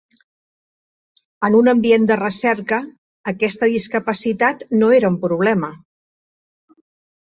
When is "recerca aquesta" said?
2.23-3.71